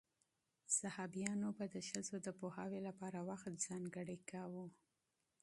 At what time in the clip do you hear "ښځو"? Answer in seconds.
1.89-2.15